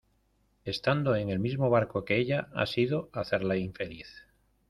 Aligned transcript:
estando 0.65 1.15
en 1.15 1.29
el 1.29 1.37
mismo 1.37 1.69
barco 1.69 2.05
que 2.05 2.17
ella 2.17 2.47
ha 2.55 2.65
sido 2.65 3.11
hacerla 3.13 3.57
infeliz. 3.57 4.07